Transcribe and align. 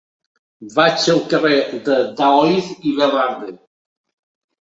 Vaig 0.77 1.03
al 1.15 1.19
carrer 1.33 1.59
de 1.89 1.97
Daoíz 2.21 2.71
i 2.93 2.95
Velarde. 3.01 3.53